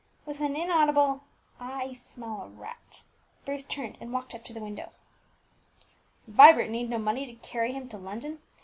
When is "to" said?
4.45-4.51, 7.27-7.33, 7.89-7.99